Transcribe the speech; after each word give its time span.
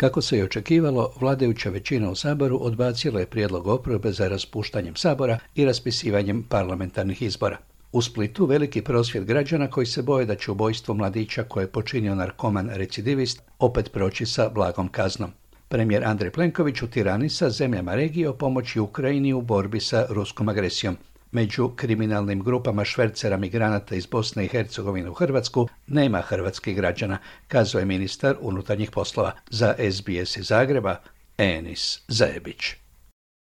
Kako 0.00 0.22
se 0.22 0.36
je 0.36 0.44
očekivalo, 0.44 1.12
vladajuća 1.20 1.70
većina 1.70 2.10
u 2.10 2.14
Saboru 2.14 2.58
odbacila 2.62 3.20
je 3.20 3.26
prijedlog 3.26 3.66
oporbe 3.66 4.12
za 4.12 4.28
raspuštanjem 4.28 4.96
Sabora 4.96 5.38
i 5.54 5.64
raspisivanjem 5.64 6.42
parlamentarnih 6.42 7.22
izbora. 7.22 7.58
U 7.92 8.02
Splitu 8.02 8.46
veliki 8.46 8.82
prosvjed 8.82 9.24
građana 9.24 9.70
koji 9.70 9.86
se 9.86 10.02
boje 10.02 10.26
da 10.26 10.34
će 10.34 10.50
ubojstvo 10.50 10.94
mladića 10.94 11.44
koje 11.44 11.64
je 11.64 11.72
počinio 11.72 12.14
narkoman 12.14 12.70
recidivist 12.72 13.42
opet 13.58 13.92
proći 13.92 14.26
sa 14.26 14.48
blagom 14.48 14.88
kaznom. 14.88 15.30
Premijer 15.68 16.04
Andrej 16.04 16.30
Plenković 16.30 16.82
u 16.82 16.90
Tirani 16.90 17.28
sa 17.28 17.50
zemljama 17.50 17.94
regije 17.94 18.28
o 18.28 18.34
pomoći 18.34 18.80
Ukrajini 18.80 19.32
u 19.32 19.40
borbi 19.40 19.80
sa 19.80 20.06
ruskom 20.08 20.48
agresijom. 20.48 20.96
Među 21.32 21.68
kriminalnim 21.76 22.42
grupama 22.42 22.84
švercera 22.84 23.36
migranata 23.36 23.94
iz 23.94 24.06
Bosne 24.06 24.44
i 24.44 24.48
Hercegovine 24.48 25.10
u 25.10 25.14
Hrvatsku 25.14 25.68
nema 25.86 26.20
hrvatskih 26.20 26.76
građana, 26.76 27.18
kazao 27.48 27.78
je 27.78 27.84
ministar 27.84 28.36
unutarnjih 28.40 28.90
poslova 28.90 29.32
za 29.50 29.74
SBS 29.92 30.36
iz 30.36 30.46
Zagreba, 30.46 30.96
Enis 31.38 32.02
Zajebić. 32.08 32.74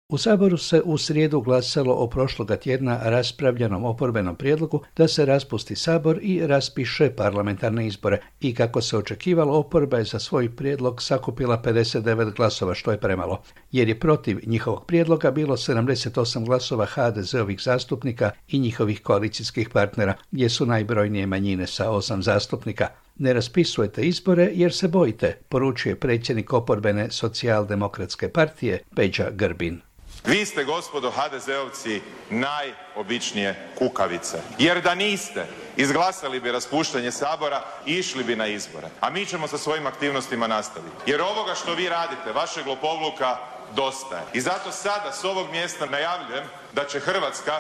U 0.09 0.17
Saboru 0.17 0.57
se 0.57 0.81
u 0.85 0.97
srijedu 0.97 1.41
glasalo 1.41 1.93
o 1.93 2.07
prošloga 2.09 2.55
tjedna 2.55 2.99
raspravljanom 3.03 3.85
oporbenom 3.85 4.35
prijedlogu 4.35 4.83
da 4.97 5.07
se 5.07 5.25
raspusti 5.25 5.75
Sabor 5.75 6.20
i 6.21 6.47
raspiše 6.47 7.09
parlamentarne 7.09 7.88
izbore 7.88 8.20
i 8.41 8.55
kako 8.55 8.81
se 8.81 8.97
očekivalo 8.97 9.57
oporba 9.59 9.97
je 9.97 10.03
za 10.03 10.20
svoj 10.20 10.55
prijedlog 10.55 11.02
sakupila 11.02 11.61
59 11.66 12.35
glasova 12.35 12.75
što 12.75 12.91
je 12.91 12.97
premalo, 12.97 13.41
jer 13.71 13.88
je 13.88 13.99
protiv 13.99 14.39
njihovog 14.45 14.85
prijedloga 14.85 15.31
bilo 15.31 15.57
78 15.57 16.45
glasova 16.45 16.85
HDZ-ovih 16.85 17.61
zastupnika 17.63 18.31
i 18.47 18.59
njihovih 18.59 19.02
koalicijskih 19.03 19.69
partnera 19.69 20.13
gdje 20.31 20.49
su 20.49 20.66
najbrojnije 20.66 21.25
manjine 21.25 21.67
sa 21.67 21.89
osam 21.89 22.23
zastupnika. 22.23 22.88
Ne 23.16 23.33
raspisujete 23.33 24.02
izbore 24.02 24.49
jer 24.53 24.73
se 24.73 24.88
bojite, 24.88 25.38
poručuje 25.49 25.95
predsjednik 25.95 26.53
oporbene 26.53 27.11
socijaldemokratske 27.11 28.30
partije 28.30 28.80
Peđa 28.95 29.30
Grbin. 29.31 29.86
Vi 30.26 30.46
ste, 30.46 30.64
gospodo 30.64 31.12
HDZ-ovci, 31.12 32.02
najobičnije 32.30 33.70
kukavice. 33.78 34.38
Jer 34.60 34.82
da 34.82 34.96
niste, 34.96 35.46
izglasali 35.78 36.40
bi 36.40 36.52
raspuštanje 36.52 37.12
Sabora 37.12 37.64
i 37.86 37.94
išli 37.94 38.23
bi 38.23 38.36
na 38.36 38.48
izbore. 38.48 38.88
A 39.00 39.10
mi 39.10 39.26
ćemo 39.26 39.48
sa 39.48 39.58
svojim 39.58 39.88
aktivnostima 39.88 40.48
nastaviti. 40.48 40.95
Jer 41.06 41.22
ovoga 41.22 41.56
što 41.56 41.73
vi 41.73 41.90
radite, 41.90 42.32
vašeg 42.36 42.68
lopovluka, 42.68 43.38
dosta 43.76 44.18
je. 44.18 44.23
I 44.34 44.42
zato 44.42 44.72
sada 44.72 45.12
s 45.12 45.23
ovog 45.23 45.52
mjesta 45.52 45.86
najavljujem 45.86 46.44
da 46.73 46.86
će 46.86 47.00
Hrvatska 47.00 47.54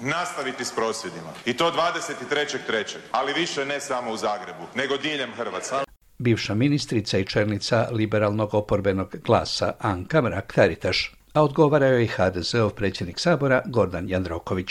nastaviti 0.00 0.64
s 0.64 0.72
prosvjedima. 0.72 1.30
I 1.44 1.56
to 1.56 1.72
23.3. 1.72 2.96
Ali 3.12 3.32
više 3.32 3.64
ne 3.64 3.80
samo 3.80 4.10
u 4.10 4.16
Zagrebu, 4.16 4.66
nego 4.74 4.96
diljem 4.96 5.32
Hrvatske. 5.34 5.76
Bivša 6.18 6.54
ministrica 6.54 7.18
i 7.18 7.26
čelnica 7.26 7.88
liberalnog 7.90 8.54
oporbenog 8.54 9.16
glasa 9.24 9.72
Anka 9.78 10.22
Mrak-Taritaš 10.22 11.23
a 11.34 11.42
odgovaraju 11.42 12.00
i 12.00 12.06
HDZ-ov 12.06 12.70
predsjednik 12.70 13.18
Sabora 13.20 13.62
Gordan 13.66 14.08
Jandroković. 14.08 14.70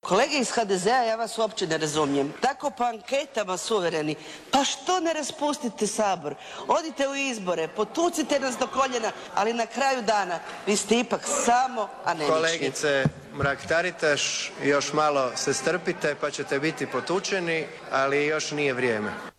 Kolege 0.00 0.38
iz 0.38 0.50
HDZ-a, 0.50 1.02
ja 1.02 1.16
vas 1.16 1.38
uopće 1.38 1.66
ne 1.66 1.78
razumijem. 1.78 2.32
Tako 2.40 2.70
po 2.70 2.84
anketama 2.84 3.56
suvereni. 3.56 4.14
Pa 4.50 4.64
što 4.64 5.00
ne 5.00 5.12
raspustite 5.12 5.86
Sabor? 5.86 6.34
Odite 6.68 7.08
u 7.08 7.14
izbore, 7.14 7.68
potucite 7.68 8.40
nas 8.40 8.58
do 8.58 8.66
koljena, 8.66 9.10
ali 9.34 9.52
na 9.52 9.66
kraju 9.66 10.02
dana 10.02 10.38
vi 10.66 10.76
ste 10.76 10.98
ipak 10.98 11.20
samo 11.44 11.88
anemični. 12.04 12.34
Kolegice 12.34 13.04
Mrak-Taritaš, 13.36 14.50
još 14.64 14.92
malo 14.92 15.30
se 15.36 15.54
strpite 15.54 16.14
pa 16.20 16.30
ćete 16.30 16.58
biti 16.58 16.86
potučeni, 16.86 17.66
ali 17.90 18.26
još 18.26 18.50
nije 18.50 18.72
vrijeme. 18.72 19.31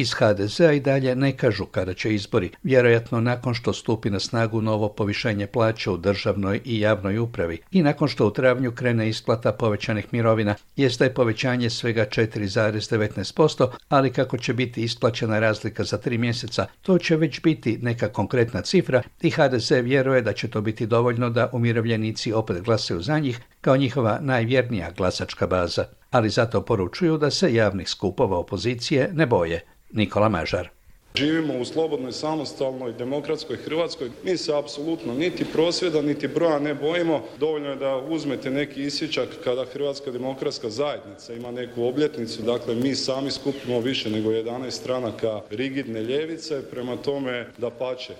Iz 0.00 0.12
HDZ-a 0.12 0.72
i 0.72 0.80
dalje 0.80 1.14
ne 1.16 1.36
kažu 1.36 1.66
kada 1.66 1.94
će 1.94 2.14
izbori, 2.14 2.50
vjerojatno 2.62 3.20
nakon 3.20 3.54
što 3.54 3.72
stupi 3.72 4.10
na 4.10 4.20
snagu 4.20 4.60
novo 4.62 4.88
povišenje 4.88 5.46
plaća 5.46 5.92
u 5.92 5.96
državnoj 5.96 6.60
i 6.64 6.80
javnoj 6.80 7.18
upravi 7.18 7.58
i 7.70 7.82
nakon 7.82 8.08
što 8.08 8.26
u 8.26 8.30
travnju 8.30 8.72
krene 8.72 9.08
isplata 9.08 9.52
povećanih 9.52 10.06
mirovina, 10.12 10.54
jest 10.76 10.98
da 10.98 11.04
je 11.04 11.14
povećanje 11.14 11.70
svega 11.70 12.06
4,19%, 12.06 13.68
ali 13.88 14.12
kako 14.12 14.38
će 14.38 14.54
biti 14.54 14.82
isplaćena 14.82 15.38
razlika 15.38 15.84
za 15.84 15.98
tri 15.98 16.18
mjeseca, 16.18 16.66
to 16.82 16.98
će 16.98 17.16
već 17.16 17.42
biti 17.42 17.78
neka 17.82 18.08
konkretna 18.08 18.62
cifra 18.62 19.02
i 19.20 19.30
HDZ 19.30 19.70
vjeruje 19.70 20.22
da 20.22 20.32
će 20.32 20.48
to 20.48 20.60
biti 20.60 20.86
dovoljno 20.86 21.30
da 21.30 21.50
umirovljenici 21.52 22.32
opet 22.32 22.62
glasaju 22.62 23.02
za 23.02 23.18
njih 23.18 23.40
kao 23.60 23.76
njihova 23.76 24.18
najvjernija 24.20 24.90
glasačka 24.96 25.46
baza. 25.46 25.84
Ali 26.10 26.30
zato 26.30 26.64
poručuju 26.64 27.18
da 27.18 27.30
se 27.30 27.54
javnih 27.54 27.88
skupova 27.88 28.38
opozicije 28.38 29.10
ne 29.12 29.26
boje. 29.26 29.64
Nikola 29.92 30.28
Mažar. 30.28 30.68
Živimo 31.14 31.58
u 31.58 31.64
slobodnoj, 31.64 32.12
samostalnoj, 32.12 32.92
demokratskoj 32.92 33.56
Hrvatskoj. 33.56 34.10
Mi 34.24 34.36
se 34.36 34.56
apsolutno 34.56 35.14
niti 35.14 35.44
prosvjeda, 35.44 36.02
niti 36.02 36.28
broja 36.28 36.58
ne 36.58 36.74
bojimo. 36.74 37.22
Dovoljno 37.40 37.68
je 37.68 37.76
da 37.76 37.96
uzmete 37.96 38.50
neki 38.50 38.82
isječak 38.82 39.28
kada 39.44 39.64
Hrvatska 39.72 40.10
demokratska 40.10 40.70
zajednica 40.70 41.34
ima 41.34 41.50
neku 41.50 41.84
obljetnicu. 41.84 42.42
Dakle, 42.42 42.74
mi 42.74 42.94
sami 42.94 43.30
skupimo 43.30 43.80
više 43.80 44.10
nego 44.10 44.30
11 44.30 44.70
stranaka 44.70 45.40
rigidne 45.50 46.02
ljevice. 46.02 46.62
Prema 46.70 46.96
tome, 46.96 47.46
da 47.58 47.70
pače. 47.70 48.14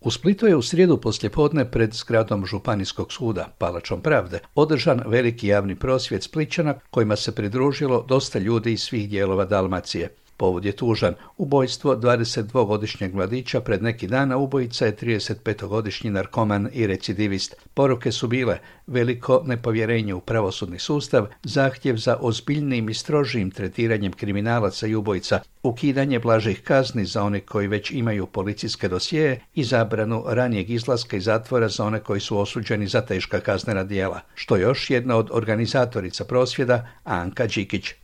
U 0.00 0.10
Splitu 0.10 0.46
je 0.46 0.56
u 0.56 0.62
srijedu 0.62 0.96
poslijepodne 0.96 1.70
pred 1.70 1.94
zgradom 1.94 2.46
Županijskog 2.46 3.12
suda, 3.12 3.54
Palačom 3.58 4.00
pravde, 4.00 4.40
održan 4.54 5.02
veliki 5.06 5.46
javni 5.46 5.74
prosvjed 5.74 6.22
Spličana 6.22 6.74
kojima 6.90 7.16
se 7.16 7.34
pridružilo 7.34 8.04
dosta 8.08 8.38
ljudi 8.38 8.72
iz 8.72 8.80
svih 8.80 9.10
dijelova 9.10 9.44
Dalmacije. 9.44 10.14
Povod 10.40 10.64
je 10.64 10.72
tužan. 10.72 11.14
Ubojstvo 11.36 11.96
22-godišnjeg 11.96 13.14
mladića 13.14 13.60
pred 13.60 13.82
neki 13.82 14.06
dana 14.06 14.36
ubojica 14.36 14.86
je 14.86 14.96
35-godišnji 14.96 16.10
narkoman 16.10 16.68
i 16.72 16.86
recidivist. 16.86 17.54
Poruke 17.74 18.12
su 18.12 18.28
bile 18.28 18.58
veliko 18.86 19.42
nepovjerenje 19.46 20.14
u 20.14 20.20
pravosudni 20.20 20.78
sustav, 20.78 21.26
zahtjev 21.42 21.96
za 21.96 22.16
ozbiljnim 22.20 22.88
i 22.88 22.94
strožijim 22.94 23.50
tretiranjem 23.50 24.12
kriminalaca 24.12 24.86
i 24.86 24.94
ubojica, 24.94 25.40
ukidanje 25.62 26.18
blažih 26.18 26.62
kazni 26.62 27.04
za 27.04 27.22
one 27.22 27.40
koji 27.40 27.68
već 27.68 27.90
imaju 27.90 28.26
policijske 28.26 28.88
dosjeje 28.88 29.40
i 29.54 29.64
zabranu 29.64 30.24
ranijeg 30.26 30.70
izlaska 30.70 31.16
iz 31.16 31.24
zatvora 31.24 31.68
za 31.68 31.84
one 31.84 32.00
koji 32.00 32.20
su 32.20 32.38
osuđeni 32.38 32.86
za 32.86 33.00
teška 33.00 33.40
kaznena 33.40 33.84
djela. 33.84 34.20
Što 34.34 34.56
još 34.56 34.90
jedna 34.90 35.16
od 35.16 35.28
organizatorica 35.32 36.24
prosvjeda, 36.24 36.88
Anka 37.04 37.46
Đikić. 37.46 37.99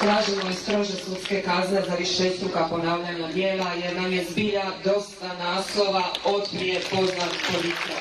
Tražimo 0.00 0.50
i 0.50 0.54
strože 0.54 0.92
sudske 0.92 1.42
kazne 1.42 1.82
za 1.88 1.94
višestruka 1.94 2.66
ponavljanja 2.70 3.28
dijela 3.34 3.72
jer 3.72 3.96
nam 4.02 4.12
je 4.12 4.24
zbilja 4.30 4.64
dosta 4.84 5.28
naslova 5.38 6.02
od 6.24 6.42
prije 6.52 6.80
poznat 6.90 7.30
policija. 7.52 7.98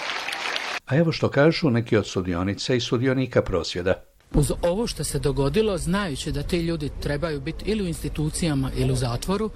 A 0.85 0.95
evo 0.95 1.11
što 1.11 1.29
kažu 1.29 1.69
neki 1.69 1.97
od 1.97 2.07
sudionica 2.07 2.73
i 2.73 2.79
sudionika 2.79 3.41
prosvjeda 3.41 4.03
uz 4.33 4.51
ovo 4.61 4.87
što 4.87 5.03
se 5.03 5.19
dogodilo, 5.19 5.77
znajući 5.77 6.31
da 6.31 6.43
ti 6.43 6.57
ljudi 6.57 6.89
trebaju 7.01 7.41
biti 7.41 7.65
ili 7.65 7.83
u 7.83 7.87
institucijama 7.87 8.71
ili 8.77 8.91
u 8.91 8.95
zatvoru, 8.95 9.49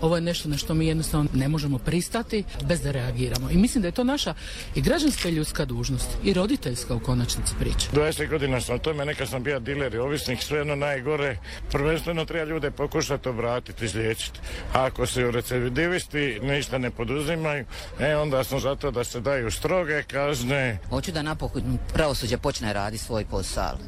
ovo 0.00 0.14
je 0.14 0.20
nešto 0.20 0.48
na 0.48 0.56
što 0.56 0.74
mi 0.74 0.86
jednostavno 0.86 1.30
ne 1.34 1.48
možemo 1.48 1.78
pristati 1.78 2.44
bez 2.64 2.80
da 2.80 2.90
reagiramo. 2.90 3.50
I 3.50 3.56
mislim 3.56 3.82
da 3.82 3.88
je 3.88 3.92
to 3.92 4.04
naša 4.04 4.34
i 4.74 4.80
građanska 4.80 5.28
i 5.28 5.32
ljudska 5.32 5.64
dužnost 5.64 6.08
i 6.24 6.32
roditeljska 6.32 6.94
u 6.94 7.00
konačnici 7.00 7.54
priča. 7.58 7.90
20 7.92 8.28
godina 8.28 8.60
sam 8.60 8.78
tome, 8.78 9.04
neka 9.04 9.26
sam 9.26 9.42
bio 9.42 9.60
diler 9.60 9.94
i 9.94 9.98
ovisnik, 9.98 10.42
sve 10.42 10.58
jedno 10.58 10.76
najgore. 10.76 11.36
Prvenstveno 11.72 12.24
treba 12.24 12.44
ljude 12.44 12.70
pokušati 12.70 13.28
obratiti, 13.28 13.84
izliječiti. 13.84 14.40
A 14.72 14.84
ako 14.84 15.06
se 15.06 15.24
u 15.24 15.30
recidivisti 15.30 16.38
ništa 16.42 16.78
ne 16.78 16.90
poduzimaju, 16.90 17.64
e 18.00 18.16
onda 18.16 18.44
sam 18.44 18.60
zato 18.60 18.90
da 18.90 19.04
se 19.04 19.20
daju 19.20 19.50
stroge 19.50 20.02
kazne. 20.02 20.78
Hoću 20.90 21.12
da 21.12 21.22
napokon 21.22 21.78
pravosuđe 21.94 22.38
počne 22.38 22.72
raditi 22.72 23.04
svoj 23.04 23.24
posao. 23.24 23.78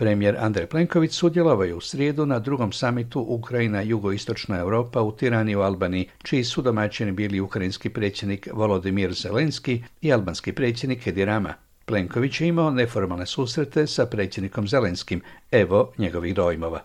Premijer 0.00 0.36
Andrej 0.38 0.66
Plenković 0.66 1.12
sudjelovao 1.12 1.64
je 1.64 1.74
u 1.74 1.80
srijedu 1.80 2.26
na 2.26 2.38
drugom 2.38 2.72
samitu 2.72 3.24
Ukrajina 3.28 3.82
jugoistočna 3.82 4.58
Europa 4.58 5.02
u 5.02 5.12
Tirani 5.12 5.56
u 5.56 5.60
Albaniji, 5.60 6.08
čiji 6.22 6.44
su 6.44 6.62
domaćini 6.62 7.12
bili 7.12 7.40
ukrajinski 7.40 7.88
predsjednik 7.88 8.48
Volodimir 8.52 9.12
Zelenski 9.12 9.82
i 10.02 10.12
albanski 10.12 10.52
predsjednik 10.52 11.06
Edi 11.06 11.24
Rama. 11.24 11.54
Plenković 11.84 12.40
je 12.40 12.48
imao 12.48 12.70
neformalne 12.70 13.26
susrete 13.26 13.86
sa 13.86 14.06
predsjednikom 14.06 14.68
Zelenskim. 14.68 15.20
Evo 15.50 15.92
njegovih 15.98 16.34
dojmova. 16.34 16.82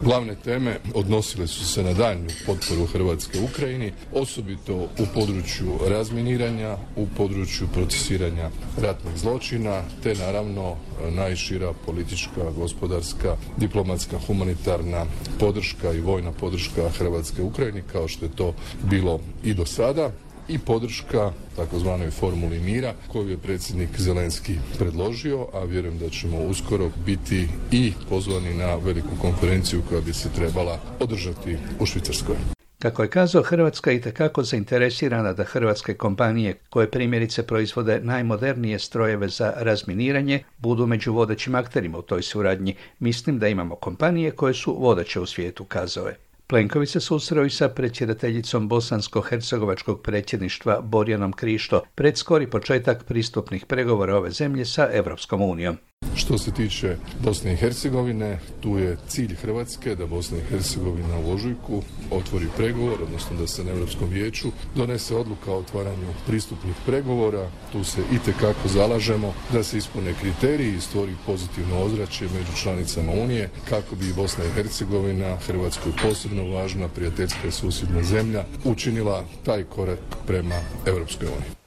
Glavne 0.00 0.34
teme 0.34 0.78
odnosile 0.94 1.46
su 1.46 1.66
se 1.66 1.82
na 1.82 1.92
daljnju 1.92 2.28
potporu 2.46 2.86
Hrvatske 2.86 3.40
Ukrajini, 3.40 3.92
osobito 4.12 4.74
u 4.74 5.06
području 5.14 5.78
razminiranja, 5.88 6.76
u 6.96 7.06
području 7.16 7.68
procesiranja 7.74 8.50
ratnih 8.80 9.16
zločina, 9.16 9.82
te 10.02 10.14
naravno 10.14 10.76
najšira 11.10 11.72
politička, 11.86 12.50
gospodarska, 12.56 13.36
diplomatska, 13.56 14.18
humanitarna 14.26 15.06
podrška 15.38 15.92
i 15.92 16.00
vojna 16.00 16.32
podrška 16.32 16.88
Hrvatske 16.98 17.42
Ukrajini, 17.42 17.82
kao 17.92 18.08
što 18.08 18.24
je 18.24 18.36
to 18.36 18.54
bilo 18.82 19.20
i 19.44 19.54
do 19.54 19.66
sada 19.66 20.10
i 20.50 20.58
podrška 20.58 21.32
takozvanoj 21.56 22.10
formuli 22.10 22.58
mira 22.58 22.94
koju 23.12 23.28
je 23.28 23.38
predsjednik 23.38 23.88
Zelenski 23.98 24.54
predložio, 24.78 25.46
a 25.52 25.64
vjerujem 25.64 25.98
da 25.98 26.08
ćemo 26.08 26.38
uskoro 26.38 26.90
biti 27.06 27.48
i 27.70 27.92
pozvani 28.08 28.54
na 28.54 28.74
veliku 28.74 29.16
konferenciju 29.20 29.82
koja 29.88 30.00
bi 30.00 30.12
se 30.12 30.28
trebala 30.36 30.78
održati 31.00 31.56
u 31.80 31.86
Švicarskoj. 31.86 32.36
Kako 32.78 33.02
je 33.02 33.10
kazao, 33.10 33.42
Hrvatska 33.42 33.92
i 33.92 34.00
tekako 34.00 34.42
zainteresirana 34.42 35.32
da 35.32 35.44
hrvatske 35.44 35.94
kompanije 35.94 36.58
koje 36.70 36.90
primjerice 36.90 37.46
proizvode 37.46 38.00
najmodernije 38.02 38.78
strojeve 38.78 39.28
za 39.28 39.52
razminiranje 39.56 40.42
budu 40.58 40.86
među 40.86 41.12
vodećim 41.12 41.54
akterima 41.54 41.98
u 41.98 42.02
toj 42.02 42.22
suradnji. 42.22 42.74
Mislim 42.98 43.38
da 43.38 43.48
imamo 43.48 43.74
kompanije 43.74 44.30
koje 44.30 44.54
su 44.54 44.76
vodeće 44.80 45.20
u 45.20 45.26
svijetu, 45.26 45.64
kazao 45.64 46.06
je. 46.06 46.29
Plenković 46.50 46.90
se 46.90 47.00
susreo 47.00 47.44
i 47.44 47.50
sa 47.50 47.68
predsjedateljicom 47.68 48.68
bosansko-hercegovačkog 48.68 50.02
predsjedništva 50.02 50.80
Borjanom 50.80 51.32
Krišto 51.32 51.82
pred 51.94 52.18
skori 52.18 52.50
početak 52.50 53.04
pristupnih 53.04 53.66
pregovora 53.66 54.16
ove 54.16 54.30
zemlje 54.30 54.64
sa 54.64 54.88
Europskom 54.92 55.42
unijom. 55.42 55.76
Što 56.14 56.38
se 56.38 56.50
tiče 56.50 56.96
Bosne 57.24 57.52
i 57.52 57.56
Hercegovine, 57.56 58.38
tu 58.60 58.78
je 58.78 58.96
cilj 59.08 59.34
Hrvatske 59.34 59.94
da 59.94 60.06
Bosna 60.06 60.38
i 60.38 60.50
Hercegovina 60.50 61.18
u 61.18 61.32
ožujku 61.32 61.82
otvori 62.10 62.46
pregovor, 62.56 63.02
odnosno 63.02 63.36
da 63.36 63.46
se 63.46 63.64
na 63.64 63.70
Europskom 63.70 64.08
vijeću 64.08 64.48
donese 64.74 65.16
odluka 65.16 65.52
o 65.52 65.58
otvaranju 65.58 66.08
pristupnih 66.26 66.74
pregovora. 66.86 67.50
Tu 67.72 67.84
se 67.84 68.00
i 68.12 68.32
kako 68.40 68.68
zalažemo 68.68 69.34
da 69.52 69.62
se 69.62 69.78
ispune 69.78 70.14
kriteriji 70.20 70.74
i 70.74 70.80
stvori 70.80 71.12
pozitivno 71.26 71.82
ozračje 71.82 72.28
među 72.28 72.62
članicama 72.62 73.12
Unije 73.12 73.50
kako 73.68 73.96
bi 73.96 74.12
Bosna 74.16 74.44
i 74.44 74.50
Hercegovina, 74.54 75.36
Hrvatskoj 75.36 75.92
posebno 76.02 76.50
važna 76.50 76.88
prijateljska 76.88 77.48
i 77.48 77.52
susjedna 77.52 78.02
zemlja, 78.02 78.44
učinila 78.64 79.24
taj 79.44 79.64
korak 79.64 80.00
prema 80.26 80.60
Europskoj 80.86 81.28
uniji. 81.28 81.59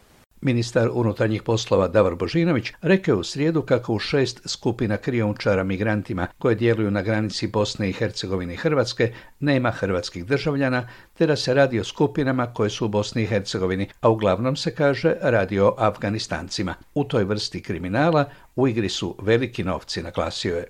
Ministar 0.44 0.90
unutarnjih 0.94 1.44
poslova 1.44 1.88
Davor 1.88 2.16
Božinović 2.16 2.72
rekao 2.82 3.18
u 3.18 3.24
srijedu 3.24 3.62
kako 3.62 3.94
u 3.94 4.00
šest 4.00 4.42
skupina 4.46 4.98
krijumčara 4.98 5.64
migrantima 5.64 6.28
koje 6.38 6.56
djeluju 6.56 6.92
na 6.92 7.02
granici 7.02 7.48
Bosne 7.48 7.90
i 7.90 7.94
Hercegovine 7.94 8.54
i 8.54 8.58
Hrvatske 8.58 9.14
nema 9.40 9.72
hrvatskih 9.72 10.26
državljana, 10.26 10.88
te 11.14 11.28
da 11.28 11.36
se 11.36 11.54
radi 11.54 11.80
o 11.80 11.84
skupinama 11.84 12.54
koje 12.54 12.70
su 12.70 12.86
u 12.86 12.90
Bosni 12.90 13.24
i 13.24 13.26
Hercegovini, 13.26 13.88
a 14.02 14.10
uglavnom 14.10 14.56
se 14.56 14.76
kaže 14.76 15.16
radi 15.22 15.60
o 15.60 15.76
Afganistancima. 15.78 16.76
U 16.96 17.04
toj 17.04 17.24
vrsti 17.24 17.62
kriminala 17.62 18.26
u 18.56 18.68
igri 18.68 18.90
su 18.90 19.16
veliki 19.22 19.64
novci, 19.64 20.04
naglasio 20.04 20.58
je. 20.58 20.66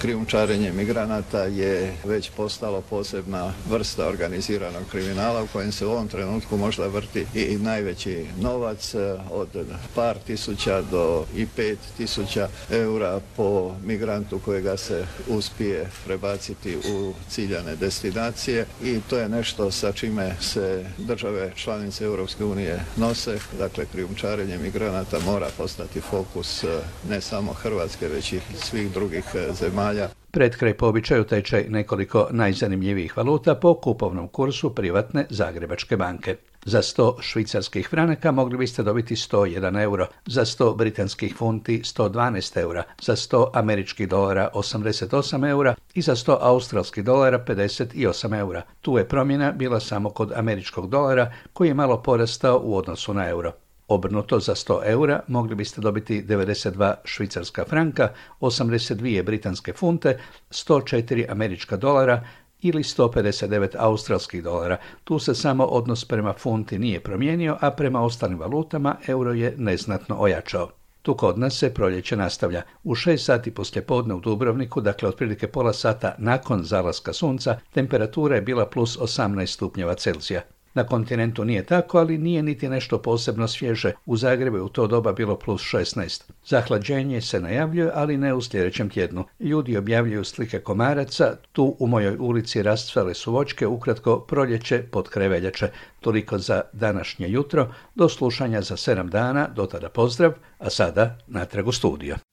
Krijumčarenje 0.00 0.72
migranata 0.72 1.42
je 1.42 1.96
već 2.04 2.30
postalo 2.36 2.80
posebna 2.80 3.52
vrsta 3.68 4.08
organiziranog 4.08 4.82
kriminala 4.90 5.42
u 5.42 5.46
kojem 5.46 5.72
se 5.72 5.86
u 5.86 5.90
ovom 5.90 6.08
trenutku 6.08 6.56
možda 6.56 6.86
vrti 6.86 7.26
i 7.34 7.56
najveći 7.58 8.26
novac 8.40 8.94
e, 8.94 8.98
od 9.30 9.48
par 9.94 10.16
tisuća 10.26 10.82
do 10.82 11.24
i 11.36 11.46
pet 11.46 11.78
tisuća 11.96 12.48
eura 12.70 13.20
po 13.36 13.74
migrantu 13.84 14.40
kojega 14.44 14.76
se 14.76 15.06
uspije 15.28 15.90
prebaciti 16.04 16.76
u 16.76 17.12
ciljane 17.30 17.76
destinacije 17.76 18.66
i 18.82 19.00
to 19.10 19.18
je 19.18 19.28
nešto 19.28 19.70
sa 19.70 19.92
čime 19.92 20.36
se 20.40 20.84
države 20.98 21.52
članice 21.56 22.04
Europske 22.04 22.44
unije 22.44 22.84
nose. 22.96 23.38
Dakle, 23.58 23.86
krijumčarenje 23.92 24.58
migranata 24.58 25.18
mora 25.20 25.48
postati 25.56 26.00
fokus 26.00 26.64
e, 26.64 26.68
ne 27.08 27.20
samo 27.20 27.52
Hrvatske, 27.52 28.08
već 28.08 28.32
i 28.32 28.40
svih 28.64 28.92
drugih 28.92 29.24
e, 29.34 29.52
zemalja 29.54 29.75
zemalja. 29.76 30.08
Pred 30.30 30.56
kraj 30.56 30.74
po 30.74 30.86
običaju 30.86 31.24
tečaj 31.24 31.66
nekoliko 31.68 32.28
najzanimljivijih 32.30 33.16
valuta 33.16 33.54
po 33.54 33.74
kupovnom 33.74 34.28
kursu 34.28 34.74
privatne 34.74 35.26
Zagrebačke 35.30 35.96
banke. 35.96 36.36
Za 36.64 36.82
100 36.82 37.12
švicarskih 37.20 37.88
franaka 37.88 38.32
mogli 38.32 38.58
biste 38.58 38.82
dobiti 38.82 39.14
101 39.14 39.82
euro, 39.82 40.06
za 40.26 40.44
100 40.44 40.76
britanskih 40.76 41.36
funti 41.36 41.80
112 41.84 42.60
eura, 42.60 42.82
za 43.02 43.16
100 43.16 43.50
američkih 43.54 44.08
dolara 44.08 44.48
88 44.54 45.50
eura 45.50 45.74
i 45.94 46.02
za 46.02 46.14
100 46.14 46.36
australskih 46.40 47.04
dolara 47.04 47.44
58 47.48 48.38
eura. 48.38 48.62
Tu 48.80 48.98
je 48.98 49.08
promjena 49.08 49.52
bila 49.52 49.80
samo 49.80 50.10
kod 50.10 50.32
američkog 50.32 50.90
dolara 50.90 51.32
koji 51.52 51.68
je 51.68 51.74
malo 51.74 52.02
porastao 52.02 52.60
u 52.64 52.76
odnosu 52.76 53.14
na 53.14 53.28
euro. 53.28 53.52
Obrnuto 53.88 54.40
za 54.40 54.54
100 54.54 54.80
eura 54.84 55.20
mogli 55.28 55.54
biste 55.54 55.80
dobiti 55.80 56.22
92 56.22 56.94
švicarska 57.04 57.64
franka, 57.64 58.08
82 58.40 59.22
britanske 59.22 59.72
funte, 59.72 60.18
104 60.50 61.30
američka 61.30 61.76
dolara 61.76 62.24
ili 62.62 62.82
159 62.82 63.68
australskih 63.78 64.42
dolara. 64.42 64.76
Tu 65.04 65.18
se 65.18 65.34
samo 65.34 65.64
odnos 65.64 66.04
prema 66.04 66.32
funti 66.32 66.78
nije 66.78 67.00
promijenio, 67.00 67.56
a 67.60 67.70
prema 67.70 68.02
ostalim 68.02 68.38
valutama 68.38 68.96
euro 69.06 69.32
je 69.32 69.54
neznatno 69.56 70.16
ojačao. 70.18 70.70
Tu 71.02 71.14
kod 71.14 71.38
nas 71.38 71.58
se 71.58 71.74
proljeće 71.74 72.16
nastavlja. 72.16 72.62
U 72.84 72.94
6 72.94 73.16
sati 73.16 73.50
poslje 73.50 73.82
podne 73.82 74.14
u 74.14 74.20
Dubrovniku, 74.20 74.80
dakle 74.80 75.08
otprilike 75.08 75.46
pola 75.46 75.72
sata 75.72 76.14
nakon 76.18 76.64
zalaska 76.64 77.12
sunca, 77.12 77.58
temperatura 77.72 78.34
je 78.34 78.42
bila 78.42 78.66
plus 78.66 78.98
18 78.98 79.46
stupnjeva 79.46 79.94
Celzija. 79.94 80.42
Na 80.76 80.84
kontinentu 80.84 81.44
nije 81.44 81.66
tako, 81.66 81.98
ali 81.98 82.18
nije 82.18 82.42
niti 82.42 82.68
nešto 82.68 82.98
posebno 83.02 83.48
svježe. 83.48 83.92
U 84.06 84.16
Zagrebu 84.16 84.56
je 84.56 84.62
u 84.62 84.68
to 84.68 84.86
doba 84.86 85.12
bilo 85.12 85.38
plus 85.38 85.62
16. 85.62 86.22
Zahlađenje 86.46 87.20
se 87.20 87.40
najavljuje, 87.40 87.90
ali 87.94 88.16
ne 88.16 88.34
u 88.34 88.42
sljedećem 88.42 88.90
tjednu. 88.90 89.24
Ljudi 89.40 89.76
objavljuju 89.76 90.24
slike 90.24 90.60
komaraca, 90.60 91.36
tu 91.52 91.76
u 91.78 91.86
mojoj 91.86 92.16
ulici 92.18 92.62
rastvale 92.62 93.14
su 93.14 93.32
vočke, 93.32 93.66
ukratko 93.66 94.20
proljeće 94.20 94.82
pod 94.82 95.08
kreveljače. 95.08 95.68
Toliko 96.00 96.38
za 96.38 96.60
današnje 96.72 97.28
jutro, 97.28 97.68
do 97.94 98.08
slušanja 98.08 98.62
za 98.62 98.76
sedam 98.76 99.08
dana, 99.08 99.48
do 99.54 99.66
tada 99.66 99.88
pozdrav, 99.88 100.32
a 100.58 100.70
sada 100.70 101.18
natrag 101.26 101.68
u 101.68 101.72
studio. 101.72 102.25